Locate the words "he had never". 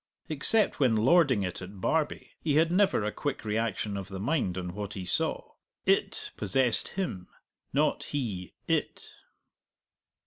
2.39-3.03